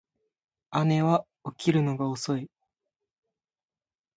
[0.87, 2.49] 姉は起きるのが遅い